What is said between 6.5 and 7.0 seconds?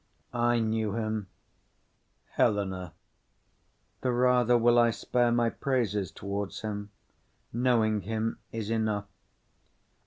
him.